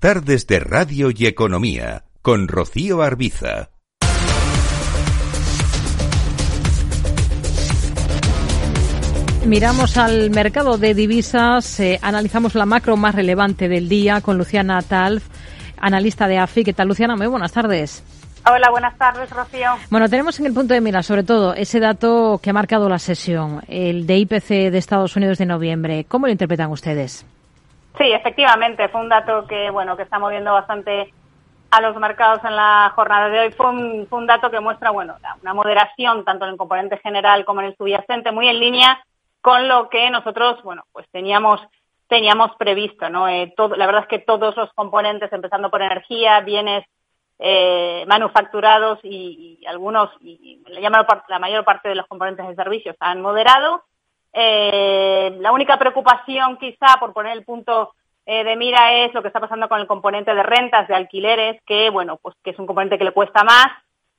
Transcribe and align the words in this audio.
Tardes 0.00 0.46
de 0.46 0.60
Radio 0.60 1.10
y 1.12 1.26
Economía 1.26 2.04
con 2.22 2.46
Rocío 2.46 3.02
Arbiza. 3.02 3.70
Miramos 9.44 9.96
al 9.96 10.30
mercado 10.30 10.78
de 10.78 10.94
divisas, 10.94 11.80
eh, 11.80 11.98
analizamos 12.00 12.54
la 12.54 12.64
macro 12.64 12.96
más 12.96 13.16
relevante 13.16 13.68
del 13.68 13.88
día 13.88 14.20
con 14.20 14.38
Luciana 14.38 14.82
Talf, 14.82 15.26
analista 15.78 16.28
de 16.28 16.38
AFI. 16.38 16.62
¿Qué 16.62 16.72
tal, 16.72 16.86
Luciana? 16.86 17.16
Muy 17.16 17.26
buenas 17.26 17.50
tardes. 17.50 18.04
Hola, 18.48 18.70
buenas 18.70 18.96
tardes, 18.98 19.28
Rocío. 19.30 19.70
Bueno, 19.90 20.08
tenemos 20.08 20.38
en 20.38 20.46
el 20.46 20.54
punto 20.54 20.74
de 20.74 20.80
mira, 20.80 21.02
sobre 21.02 21.24
todo, 21.24 21.54
ese 21.54 21.80
dato 21.80 22.38
que 22.40 22.50
ha 22.50 22.52
marcado 22.52 22.88
la 22.88 23.00
sesión, 23.00 23.62
el 23.66 24.06
de 24.06 24.18
IPC 24.18 24.70
de 24.70 24.78
Estados 24.78 25.16
Unidos 25.16 25.38
de 25.38 25.46
noviembre. 25.46 26.04
¿Cómo 26.04 26.26
lo 26.26 26.32
interpretan 26.32 26.70
ustedes? 26.70 27.26
Sí, 27.96 28.12
efectivamente, 28.12 28.88
fue 28.88 29.00
un 29.00 29.08
dato 29.08 29.46
que, 29.46 29.70
bueno, 29.70 29.96
que 29.96 30.02
está 30.02 30.18
moviendo 30.18 30.52
bastante 30.52 31.12
a 31.70 31.80
los 31.80 31.96
mercados 31.96 32.44
en 32.44 32.54
la 32.54 32.92
jornada 32.94 33.28
de 33.28 33.40
hoy. 33.40 33.52
Fue 33.52 33.68
un, 33.68 34.06
fue 34.08 34.18
un 34.18 34.26
dato 34.26 34.50
que 34.50 34.60
muestra, 34.60 34.90
bueno, 34.90 35.16
una 35.42 35.54
moderación 35.54 36.24
tanto 36.24 36.44
en 36.44 36.52
el 36.52 36.56
componente 36.56 36.98
general 36.98 37.44
como 37.44 37.60
en 37.60 37.68
el 37.68 37.76
subyacente, 37.76 38.32
muy 38.32 38.48
en 38.48 38.60
línea 38.60 39.02
con 39.40 39.68
lo 39.68 39.88
que 39.88 40.10
nosotros, 40.10 40.62
bueno, 40.62 40.84
pues 40.92 41.06
teníamos 41.10 41.60
teníamos 42.08 42.52
previsto, 42.58 43.08
¿no? 43.10 43.28
Eh, 43.28 43.52
todo, 43.56 43.76
la 43.76 43.86
verdad 43.86 44.02
es 44.02 44.08
que 44.08 44.18
todos 44.18 44.56
los 44.56 44.72
componentes, 44.72 45.32
empezando 45.32 45.70
por 45.70 45.82
energía, 45.82 46.40
bienes 46.40 46.84
eh, 47.38 48.04
manufacturados 48.08 48.98
y, 49.02 49.64
algunos, 49.66 50.10
y, 50.20 50.64
la 50.68 51.38
mayor 51.38 51.64
parte 51.64 51.88
de 51.88 51.94
los 51.94 52.06
componentes 52.06 52.48
de 52.48 52.54
servicios 52.54 52.96
han 52.98 53.20
moderado. 53.20 53.84
Eh, 54.40 55.36
la 55.40 55.50
única 55.50 55.76
preocupación, 55.80 56.58
quizá, 56.58 56.96
por 57.00 57.12
poner 57.12 57.36
el 57.36 57.44
punto 57.44 57.94
eh, 58.24 58.44
de 58.44 58.54
mira, 58.54 58.92
es 58.92 59.12
lo 59.12 59.20
que 59.20 59.26
está 59.26 59.40
pasando 59.40 59.68
con 59.68 59.80
el 59.80 59.88
componente 59.88 60.32
de 60.32 60.44
rentas, 60.44 60.86
de 60.86 60.94
alquileres, 60.94 61.60
que, 61.66 61.90
bueno, 61.90 62.20
pues 62.22 62.36
que 62.44 62.50
es 62.50 62.58
un 62.60 62.66
componente 62.66 62.98
que 62.98 63.04
le 63.04 63.10
cuesta 63.10 63.42
más 63.42 63.66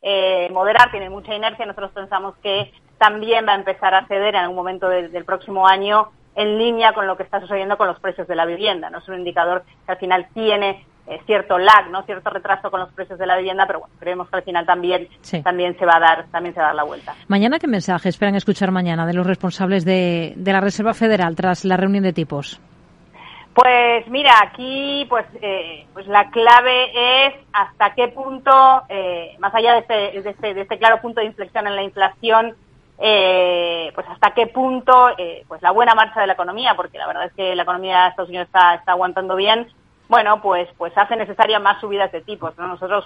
eh, 0.02 0.50
moderar, 0.52 0.92
tiene 0.92 1.10
mucha 1.10 1.34
inercia. 1.34 1.66
Nosotros 1.66 1.92
pensamos 1.92 2.36
que 2.44 2.74
también 2.98 3.48
va 3.48 3.54
a 3.54 3.60
empezar 3.60 3.94
a 3.94 4.08
ceder 4.08 4.36
en 4.36 4.42
algún 4.42 4.58
momento 4.58 4.90
del, 4.90 5.10
del 5.10 5.24
próximo 5.24 5.66
año 5.66 6.10
en 6.40 6.58
línea 6.58 6.94
con 6.94 7.06
lo 7.06 7.18
que 7.18 7.24
está 7.24 7.42
sucediendo 7.42 7.78
con 7.78 7.88
los 7.88 8.00
precios 8.00 8.26
de 8.26 8.36
la 8.36 8.46
vivienda. 8.46 8.90
No 8.90 9.00
es 9.00 9.08
un 9.10 9.16
indicador 9.16 9.64
que 9.86 9.92
al 9.92 9.98
final 9.98 10.26
tiene 10.34 10.86
eh, 11.06 11.20
cierto 11.26 11.58
lag, 11.58 11.90
¿no? 11.92 12.04
Cierto 12.04 12.30
retraso 12.30 12.72
con 12.72 12.80
los 12.80 12.94
precios 12.94 13.20
de 13.20 13.26
la 13.26 13.36
vivienda, 13.36 13.68
pero 13.68 13.80
bueno, 13.80 13.94
creemos 14.00 14.30
que 14.30 14.38
al 14.38 14.44
final 14.44 14.66
también, 14.66 15.10
también 15.44 15.78
se 15.78 15.86
va 15.86 15.98
a 15.98 16.00
dar, 16.00 16.26
también 16.32 16.56
se 16.56 16.62
va 16.62 16.68
a 16.68 16.70
dar 16.70 16.76
la 16.78 16.84
vuelta. 16.86 17.14
Mañana, 17.28 17.60
¿qué 17.60 17.68
mensaje 17.68 18.08
esperan 18.08 18.36
escuchar 18.36 18.72
mañana 18.72 19.06
de 19.06 19.14
los 19.14 19.28
responsables 19.28 19.84
de, 19.84 20.34
de 20.38 20.54
la 20.54 20.62
Reserva 20.62 20.94
Federal 20.94 21.36
tras 21.36 21.66
la 21.66 21.76
reunión 21.76 22.06
de 22.06 22.14
tipos? 22.14 22.62
Pues 23.54 24.08
mira, 24.08 24.32
aquí 24.42 25.06
pues, 25.10 25.26
eh, 25.42 25.86
pues 25.92 26.08
la 26.08 26.30
clave 26.30 27.26
es 27.26 27.34
hasta 27.52 27.94
qué 27.96 28.08
punto, 28.08 28.84
eh, 28.88 29.36
más 29.40 29.54
allá 29.54 29.74
de 29.74 29.80
este, 29.80 30.22
de, 30.22 30.30
este, 30.30 30.54
de 30.54 30.62
este 30.62 30.78
claro 30.78 31.02
punto 31.02 31.20
de 31.20 31.26
inflexión 31.26 31.68
en 31.68 31.76
la 31.76 31.84
inflación, 31.84 32.56
eh, 33.02 33.92
pues 33.96 34.06
hasta 34.08 34.34
qué 34.34 34.48
punto 34.48 35.10
eh, 35.18 35.46
pues 35.48 35.62
la 35.62 35.72
buena 35.72 35.96
marcha 35.96 36.20
de 36.20 36.28
la 36.28 36.34
economía, 36.34 36.76
porque 36.76 36.98
la 36.98 37.08
verdad 37.08 37.26
es 37.26 37.34
que 37.34 37.56
la 37.56 37.64
economía 37.64 38.04
de 38.04 38.10
Estados 38.10 38.30
Unidos 38.30 38.48
está, 38.48 38.76
está 38.76 38.92
aguantando 38.92 39.36
bien, 39.36 39.68
bueno, 40.10 40.42
pues, 40.42 40.68
pues 40.78 40.92
hace 40.98 41.16
necesaria 41.16 41.60
más 41.60 41.80
subidas 41.80 42.12
de 42.12 42.22
tipos. 42.22 42.58
¿no? 42.58 42.68
Nosotros 42.68 43.06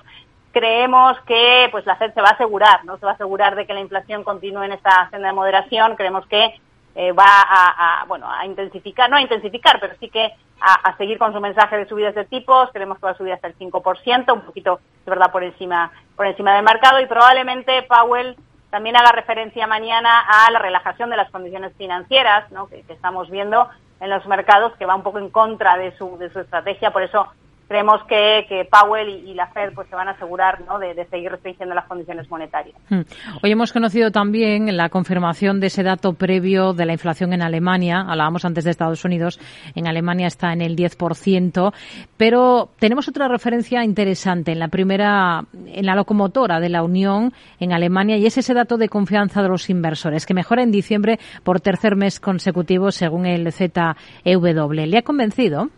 creemos 0.51 1.19
que 1.27 1.67
pues 1.71 1.85
la 1.85 1.97
Fed 1.97 2.13
se 2.13 2.21
va 2.21 2.29
a 2.29 2.33
asegurar, 2.33 2.85
¿no? 2.85 2.97
Se 2.97 3.05
va 3.05 3.11
a 3.11 3.15
asegurar 3.15 3.55
de 3.55 3.67
que 3.67 3.73
la 3.73 3.81
inflación 3.81 4.23
continúe 4.23 4.63
en 4.63 4.71
esta 4.71 5.09
senda 5.09 5.27
de 5.27 5.33
moderación. 5.33 5.95
Creemos 5.95 6.25
que 6.27 6.55
eh, 6.95 7.11
va 7.11 7.25
a, 7.25 8.05
bueno, 8.07 8.31
a 8.31 8.45
intensificar, 8.45 9.09
no 9.09 9.17
a 9.17 9.21
intensificar, 9.21 9.79
pero 9.81 9.95
sí 9.99 10.09
que 10.09 10.31
a, 10.61 10.95
seguir 10.95 11.17
con 11.17 11.33
su 11.33 11.41
mensaje 11.41 11.75
de 11.75 11.87
subidas 11.87 12.15
de 12.15 12.23
tipos. 12.25 12.69
Creemos 12.71 12.99
que 12.99 13.05
va 13.05 13.11
a 13.11 13.17
subir 13.17 13.33
hasta 13.33 13.47
el 13.47 13.57
5%, 13.57 14.33
un 14.33 14.41
poquito, 14.41 14.79
de 15.05 15.09
verdad, 15.09 15.31
por 15.31 15.43
encima, 15.43 15.91
por 16.15 16.25
encima 16.25 16.55
del 16.55 16.63
mercado 16.63 17.01
y 17.01 17.05
probablemente 17.05 17.83
Powell 17.83 18.37
también 18.73 18.95
haga 18.95 19.11
referencia 19.11 19.67
mañana 19.67 20.21
a 20.27 20.49
la 20.49 20.57
relajación 20.57 21.11
de 21.11 21.15
las 21.15 21.29
condiciones 21.29 21.73
financieras, 21.77 22.51
¿no? 22.51 22.65
que 22.69 22.83
estamos 22.89 23.29
viendo 23.29 23.69
en 23.99 24.09
los 24.09 24.25
mercados 24.25 24.75
que 24.77 24.87
va 24.87 24.95
un 24.95 25.03
poco 25.03 25.19
en 25.19 25.29
contra 25.29 25.77
de 25.77 25.95
su, 25.95 26.17
de 26.17 26.31
su 26.31 26.39
estrategia. 26.39 26.89
Por 26.89 27.03
eso 27.03 27.27
creemos 27.73 28.03
que, 28.07 28.45
que 28.47 28.65
Powell 28.65 29.09
y, 29.09 29.33
la 29.33 29.47
Fed 29.47 29.73
pues 29.73 29.89
se 29.89 29.95
van 29.95 30.07
a 30.07 30.11
asegurar 30.11 30.61
¿no? 30.67 30.77
de, 30.77 30.93
seguir 31.09 31.31
restringiendo 31.31 31.73
las 31.73 31.85
condiciones 31.85 32.29
monetarias. 32.29 32.75
Hmm. 32.87 33.01
Hoy 33.41 33.51
hemos 33.51 33.73
conocido 33.73 34.11
también 34.11 34.77
la 34.77 34.89
confirmación 34.89 35.59
de 35.59 35.67
ese 35.67 35.81
dato 35.81 36.13
previo 36.13 36.73
de 36.73 36.85
la 36.85 36.93
inflación 36.93 37.33
en 37.33 37.41
Alemania. 37.41 38.05
Hablábamos 38.07 38.45
antes 38.45 38.63
de 38.63 38.69
Estados 38.69 39.03
Unidos. 39.05 39.39
En 39.73 39.87
Alemania 39.87 40.27
está 40.27 40.53
en 40.53 40.61
el 40.61 40.75
10%. 40.75 41.73
Pero 42.15 42.69
tenemos 42.77 43.07
otra 43.07 43.27
referencia 43.27 43.83
interesante 43.83 44.51
en 44.51 44.59
la 44.59 44.67
primera, 44.67 45.41
en 45.65 45.85
la 45.87 45.95
locomotora 45.95 46.59
de 46.59 46.69
la 46.69 46.83
Unión 46.83 47.33
en 47.59 47.73
Alemania 47.73 48.17
y 48.17 48.27
es 48.27 48.37
ese 48.37 48.53
dato 48.53 48.77
de 48.77 48.87
confianza 48.87 49.41
de 49.41 49.49
los 49.49 49.71
inversores 49.71 50.27
que 50.27 50.35
mejora 50.35 50.61
en 50.61 50.69
diciembre 50.69 51.17
por 51.43 51.59
tercer 51.59 51.95
mes 51.95 52.19
consecutivo 52.19 52.91
según 52.91 53.25
el 53.25 53.51
ZEW. 53.51 54.73
¿Le 54.73 54.97
ha 54.99 55.01
convencido? 55.01 55.69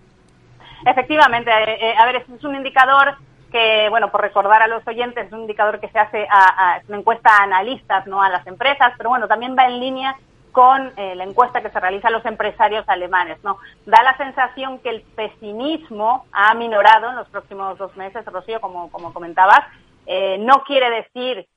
Efectivamente, 0.85 1.49
eh, 1.49 1.77
eh, 1.81 1.95
a 1.97 2.05
ver, 2.05 2.17
es 2.17 2.43
un 2.43 2.55
indicador 2.55 3.15
que, 3.51 3.89
bueno, 3.89 4.11
por 4.11 4.21
recordar 4.21 4.61
a 4.61 4.67
los 4.67 4.87
oyentes, 4.87 5.25
es 5.25 5.33
un 5.33 5.41
indicador 5.41 5.79
que 5.79 5.89
se 5.89 5.97
hace 5.97 6.27
a, 6.29 6.79
una 6.87 6.99
encuesta 6.99 7.31
a 7.31 7.43
analistas, 7.43 8.05
no 8.05 8.21
a 8.21 8.29
las 8.29 8.45
empresas, 8.45 8.93
pero 8.95 9.09
bueno, 9.09 9.27
también 9.27 9.55
va 9.57 9.65
en 9.65 9.79
línea 9.79 10.15
con 10.51 10.93
eh, 10.95 11.15
la 11.15 11.23
encuesta 11.23 11.61
que 11.61 11.71
se 11.71 11.79
realiza 11.79 12.09
a 12.09 12.11
los 12.11 12.25
empresarios 12.25 12.87
alemanes, 12.87 13.43
¿no? 13.43 13.57
Da 13.85 14.03
la 14.03 14.15
sensación 14.15 14.79
que 14.79 14.89
el 14.89 15.01
pesimismo 15.01 16.27
ha 16.31 16.53
minorado 16.53 17.09
en 17.09 17.15
los 17.15 17.27
próximos 17.29 17.77
dos 17.77 17.95
meses, 17.97 18.23
Rocío, 18.25 18.61
como, 18.61 18.89
como 18.91 19.11
comentabas. 19.11 19.61
no 20.39 20.63
quiere 20.63 20.89
decir 20.91 21.47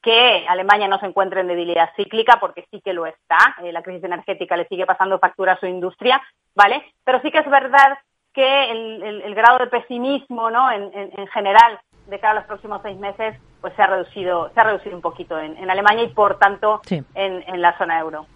que 0.00 0.46
Alemania 0.48 0.88
no 0.88 0.98
se 0.98 1.06
encuentre 1.06 1.40
en 1.40 1.48
debilidad 1.48 1.90
cíclica, 1.94 2.38
porque 2.40 2.64
sí 2.70 2.80
que 2.80 2.94
lo 2.94 3.04
está. 3.04 3.56
la 3.60 3.82
crisis 3.82 4.04
energética 4.04 4.56
le 4.56 4.68
sigue 4.68 4.86
pasando 4.86 5.18
factura 5.18 5.52
a 5.52 5.60
su 5.60 5.66
industria, 5.66 6.22
¿vale? 6.54 6.82
Pero 7.04 7.20
sí 7.20 7.30
que 7.30 7.40
es 7.40 7.50
verdad 7.50 7.98
que 8.36 8.70
el, 8.70 9.34
grado 9.34 9.58
de 9.58 9.66
pesimismo 9.66 10.50
¿no? 10.50 10.70
En, 10.70 11.26
general 11.28 11.80
de 12.06 12.20
cara 12.20 12.32
a 12.32 12.34
los 12.36 12.44
próximos 12.44 12.80
seis 12.82 12.96
meses 12.98 13.34
pues 13.60 13.74
se 13.74 13.82
ha 13.82 13.86
reducido 13.86 14.50
se 14.54 14.60
ha 14.60 14.64
reducido 14.64 14.94
un 14.94 15.02
poquito 15.02 15.40
en, 15.40 15.68
Alemania 15.68 16.04
y 16.04 16.08
por 16.08 16.38
tanto 16.38 16.82
en, 16.90 17.02
en, 17.14 17.62
la 17.62 17.76
zona 17.78 17.98
euro. 17.98 18.26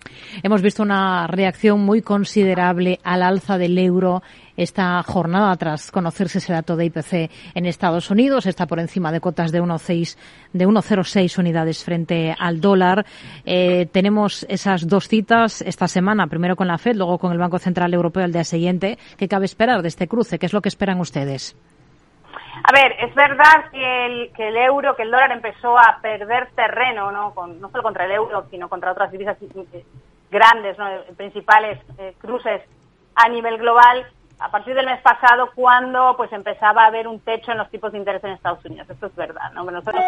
Hemos 0.42 0.62
visto 0.62 0.82
una 0.82 1.26
reacción 1.26 1.80
muy 1.80 2.02
considerable 2.02 2.98
al 3.04 3.22
alza 3.22 3.58
del 3.58 3.78
euro 3.78 4.22
esta 4.56 5.02
jornada 5.02 5.56
tras 5.56 5.90
conocerse 5.90 6.38
ese 6.38 6.52
dato 6.52 6.76
de 6.76 6.86
IPC 6.86 7.30
en 7.54 7.66
Estados 7.66 8.10
Unidos. 8.10 8.46
Está 8.46 8.66
por 8.66 8.78
encima 8.78 9.10
de 9.10 9.20
cotas 9.20 9.52
de 9.52 9.62
1,06 9.62 10.18
de 10.52 10.66
1,06 10.66 11.38
unidades 11.38 11.84
frente 11.84 12.34
al 12.38 12.60
dólar. 12.60 13.06
Eh, 13.44 13.86
tenemos 13.92 14.44
esas 14.48 14.86
dos 14.86 15.08
citas 15.08 15.62
esta 15.62 15.88
semana, 15.88 16.26
primero 16.26 16.56
con 16.56 16.68
la 16.68 16.78
Fed, 16.78 16.96
luego 16.96 17.18
con 17.18 17.32
el 17.32 17.38
Banco 17.38 17.58
Central 17.58 17.94
Europeo 17.94 18.24
el 18.24 18.32
día 18.32 18.44
siguiente. 18.44 18.98
¿Qué 19.16 19.28
cabe 19.28 19.46
esperar 19.46 19.82
de 19.82 19.88
este 19.88 20.08
cruce? 20.08 20.38
¿Qué 20.38 20.46
es 20.46 20.52
lo 20.52 20.60
que 20.60 20.68
esperan 20.68 21.00
ustedes? 21.00 21.56
A 22.62 22.72
ver, 22.72 22.92
es 23.00 23.14
verdad 23.14 23.70
que 23.70 24.06
el, 24.06 24.32
que 24.32 24.48
el 24.48 24.56
euro, 24.56 24.94
que 24.94 25.02
el 25.02 25.10
dólar 25.10 25.32
empezó 25.32 25.78
a 25.78 25.98
perder 26.02 26.50
terreno, 26.54 27.10
¿no? 27.10 27.32
no 27.46 27.70
solo 27.70 27.82
contra 27.82 28.04
el 28.04 28.12
euro, 28.12 28.46
sino 28.50 28.68
contra 28.68 28.92
otras 28.92 29.10
divisas 29.10 29.38
grandes, 30.30 30.78
¿no? 30.78 30.86
principales 31.16 31.78
eh, 31.98 32.14
cruces 32.20 32.62
a 33.14 33.28
nivel 33.28 33.58
global 33.58 34.06
a 34.40 34.50
partir 34.50 34.74
del 34.74 34.86
mes 34.86 35.00
pasado 35.02 35.50
cuando 35.54 36.16
pues 36.16 36.32
empezaba 36.32 36.84
a 36.84 36.86
haber 36.86 37.06
un 37.06 37.20
techo 37.20 37.52
en 37.52 37.58
los 37.58 37.70
tipos 37.70 37.92
de 37.92 37.98
interés 37.98 38.24
en 38.24 38.30
Estados 38.30 38.64
Unidos. 38.64 38.88
Esto 38.88 39.06
es 39.06 39.14
verdad, 39.14 39.52
¿no? 39.52 39.64
Nosotros 39.64 40.02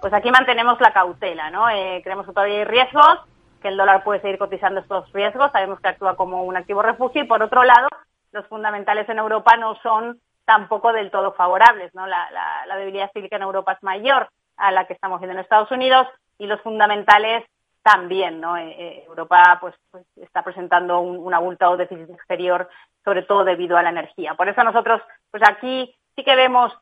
pues 0.00 0.12
aquí 0.12 0.30
mantenemos 0.30 0.80
la 0.80 0.92
cautela, 0.92 1.50
¿no? 1.50 1.70
Eh, 1.70 2.00
creemos 2.02 2.26
que 2.26 2.32
todavía 2.32 2.58
hay 2.58 2.64
riesgos, 2.64 3.20
que 3.62 3.68
el 3.68 3.76
dólar 3.76 4.02
puede 4.02 4.20
seguir 4.20 4.38
cotizando 4.38 4.80
estos 4.80 5.12
riesgos, 5.12 5.52
sabemos 5.52 5.80
que 5.80 5.88
actúa 5.88 6.16
como 6.16 6.42
un 6.42 6.56
activo 6.56 6.82
refugio 6.82 7.22
y 7.22 7.26
por 7.26 7.42
otro 7.42 7.62
lado 7.62 7.88
los 8.32 8.46
fundamentales 8.48 9.08
en 9.08 9.18
Europa 9.18 9.56
no 9.56 9.76
son 9.82 10.20
tampoco 10.44 10.92
del 10.92 11.10
todo 11.10 11.32
favorables, 11.32 11.94
¿no? 11.94 12.06
La, 12.06 12.28
la 12.66 12.76
debilidad 12.76 13.10
cívica 13.12 13.36
en 13.36 13.42
Europa 13.42 13.72
es 13.72 13.82
mayor 13.82 14.28
a 14.56 14.72
la 14.72 14.86
que 14.86 14.94
estamos 14.94 15.20
viendo 15.20 15.34
en 15.34 15.44
Estados 15.44 15.70
Unidos 15.70 16.08
y 16.38 16.46
los 16.46 16.60
fundamentales 16.62 17.44
también, 17.86 18.40
¿no? 18.40 18.56
Eh, 18.56 18.74
eh, 18.76 19.04
Europa 19.06 19.58
pues, 19.60 19.76
pues, 19.92 20.04
está 20.16 20.42
presentando 20.42 20.98
un, 20.98 21.18
un 21.18 21.32
abultado 21.32 21.76
déficit 21.76 22.10
exterior, 22.10 22.68
sobre 23.04 23.22
todo 23.22 23.44
debido 23.44 23.76
a 23.76 23.82
la 23.84 23.90
energía. 23.90 24.34
Por 24.34 24.48
eso 24.48 24.64
nosotros, 24.64 25.00
pues 25.30 25.40
aquí 25.48 25.94
sí 26.16 26.24
que 26.24 26.34
vemos 26.34 26.72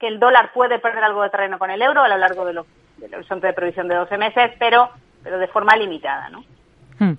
que 0.00 0.08
el 0.08 0.18
dólar 0.18 0.52
puede 0.52 0.80
perder 0.80 1.04
algo 1.04 1.22
de 1.22 1.30
terreno 1.30 1.60
con 1.60 1.70
el 1.70 1.80
euro 1.80 2.02
a 2.02 2.08
lo 2.08 2.18
largo 2.18 2.44
del 2.44 2.58
horizonte 3.14 3.46
de 3.46 3.52
previsión 3.52 3.86
de 3.86 3.94
12 3.94 4.18
meses, 4.18 4.50
pero, 4.58 4.90
pero 5.22 5.38
de 5.38 5.46
forma 5.46 5.76
limitada, 5.76 6.28
¿no? 6.28 6.42
Hmm. 6.98 7.14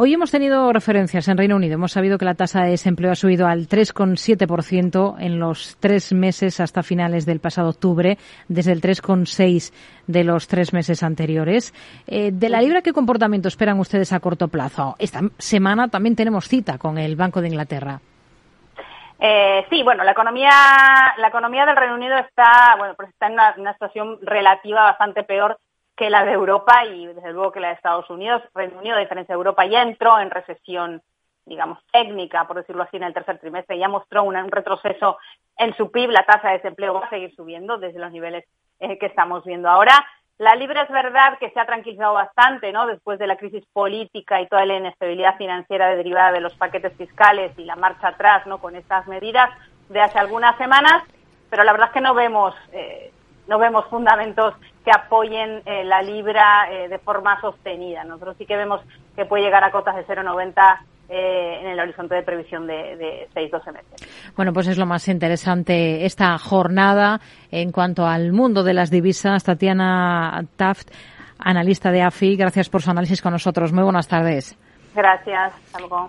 Hoy 0.00 0.14
hemos 0.14 0.30
tenido 0.30 0.72
referencias 0.72 1.26
en 1.26 1.36
Reino 1.36 1.56
Unido. 1.56 1.74
Hemos 1.74 1.90
sabido 1.90 2.18
que 2.18 2.24
la 2.24 2.34
tasa 2.36 2.62
de 2.62 2.70
desempleo 2.70 3.10
ha 3.10 3.16
subido 3.16 3.48
al 3.48 3.66
3,7% 3.66 5.16
en 5.18 5.40
los 5.40 5.76
tres 5.80 6.12
meses 6.12 6.60
hasta 6.60 6.84
finales 6.84 7.26
del 7.26 7.40
pasado 7.40 7.70
octubre, 7.70 8.16
desde 8.46 8.70
el 8.70 8.80
3,6% 8.80 9.72
de 10.06 10.22
los 10.22 10.46
tres 10.46 10.72
meses 10.72 11.02
anteriores. 11.02 11.74
Eh, 12.06 12.30
de 12.32 12.48
la 12.48 12.60
libra, 12.60 12.80
¿qué 12.80 12.92
comportamiento 12.92 13.48
esperan 13.48 13.80
ustedes 13.80 14.12
a 14.12 14.20
corto 14.20 14.46
plazo? 14.46 14.94
Esta 15.00 15.18
semana 15.36 15.88
también 15.88 16.14
tenemos 16.14 16.46
cita 16.46 16.78
con 16.78 16.96
el 16.96 17.16
Banco 17.16 17.40
de 17.40 17.48
Inglaterra. 17.48 17.98
Eh, 19.18 19.66
sí, 19.68 19.82
bueno, 19.82 20.04
la 20.04 20.12
economía, 20.12 20.52
la 21.16 21.26
economía 21.26 21.66
del 21.66 21.76
Reino 21.76 21.96
Unido 21.96 22.16
está, 22.18 22.76
bueno, 22.78 22.94
pues 22.94 23.08
está 23.08 23.26
en 23.26 23.32
una, 23.32 23.52
una, 23.58 23.72
situación 23.72 24.18
relativa 24.22 24.82
bastante 24.82 25.24
peor 25.24 25.58
que 25.98 26.08
la 26.10 26.24
de 26.24 26.32
Europa 26.32 26.86
y 26.86 27.06
desde 27.06 27.32
luego 27.32 27.50
que 27.50 27.60
la 27.60 27.68
de 27.68 27.74
Estados 27.74 28.08
Unidos. 28.08 28.40
Reino 28.54 28.78
Unido, 28.78 28.96
a 28.96 29.00
diferencia 29.00 29.34
de 29.34 29.38
Europa, 29.38 29.66
ya 29.66 29.82
entró 29.82 30.20
en 30.20 30.30
recesión, 30.30 31.02
digamos, 31.44 31.80
técnica, 31.92 32.46
por 32.46 32.56
decirlo 32.56 32.84
así, 32.84 32.96
en 32.96 33.02
el 33.02 33.12
tercer 33.12 33.38
trimestre, 33.38 33.78
ya 33.78 33.88
mostró 33.88 34.22
un, 34.22 34.36
retroceso 34.50 35.18
en 35.56 35.76
su 35.76 35.90
PIB, 35.90 36.10
la 36.10 36.24
tasa 36.24 36.48
de 36.48 36.58
desempleo 36.58 36.94
va 36.94 37.06
a 37.06 37.10
seguir 37.10 37.34
subiendo 37.34 37.78
desde 37.78 37.98
los 37.98 38.12
niveles 38.12 38.44
eh, 38.78 38.96
que 38.96 39.06
estamos 39.06 39.44
viendo 39.44 39.68
ahora. 39.68 39.92
La 40.38 40.54
Libra 40.54 40.82
es 40.82 40.88
verdad 40.88 41.36
que 41.40 41.50
se 41.50 41.58
ha 41.58 41.66
tranquilizado 41.66 42.14
bastante, 42.14 42.70
¿no? 42.70 42.86
Después 42.86 43.18
de 43.18 43.26
la 43.26 43.36
crisis 43.36 43.66
política 43.72 44.40
y 44.40 44.46
toda 44.46 44.64
la 44.66 44.76
inestabilidad 44.76 45.36
financiera 45.36 45.88
derivada 45.96 46.30
de 46.30 46.40
los 46.40 46.54
paquetes 46.54 46.92
fiscales 46.96 47.58
y 47.58 47.64
la 47.64 47.74
marcha 47.74 48.08
atrás, 48.08 48.46
¿no? 48.46 48.58
Con 48.58 48.76
estas 48.76 49.08
medidas 49.08 49.50
de 49.88 50.00
hace 50.00 50.20
algunas 50.20 50.56
semanas, 50.58 51.02
pero 51.50 51.64
la 51.64 51.72
verdad 51.72 51.88
es 51.88 51.94
que 51.94 52.00
no 52.00 52.14
vemos 52.14 52.54
eh, 52.70 53.10
no 53.48 53.58
vemos 53.58 53.86
fundamentos 53.86 54.54
que 54.88 54.94
apoyen 54.98 55.60
eh, 55.66 55.84
la 55.84 56.00
libra 56.00 56.66
eh, 56.72 56.88
de 56.88 56.98
forma 56.98 57.38
sostenida. 57.42 58.04
Nosotros 58.04 58.36
sí 58.38 58.46
que 58.46 58.56
vemos 58.56 58.80
que 59.14 59.26
puede 59.26 59.42
llegar 59.42 59.62
a 59.62 59.70
cotas 59.70 59.94
de 59.96 60.06
0,90 60.06 60.78
eh, 61.10 61.58
en 61.60 61.66
el 61.68 61.78
horizonte 61.78 62.14
de 62.14 62.22
previsión 62.22 62.66
de, 62.66 62.96
de 62.96 63.28
6-12 63.34 63.72
meses. 63.72 64.32
Bueno, 64.34 64.54
pues 64.54 64.66
es 64.66 64.78
lo 64.78 64.86
más 64.86 65.06
interesante 65.08 66.06
esta 66.06 66.38
jornada 66.38 67.20
en 67.50 67.70
cuanto 67.70 68.06
al 68.06 68.32
mundo 68.32 68.62
de 68.62 68.72
las 68.72 68.90
divisas. 68.90 69.44
Tatiana 69.44 70.42
Taft, 70.56 70.88
analista 71.38 71.90
de 71.90 72.00
AFI, 72.00 72.36
gracias 72.36 72.70
por 72.70 72.80
su 72.80 72.90
análisis 72.90 73.20
con 73.20 73.32
nosotros. 73.32 73.70
Muy 73.74 73.84
buenas 73.84 74.08
tardes. 74.08 74.58
Gracias. 74.94 75.52
Hasta 75.52 75.80
luego. 75.80 76.06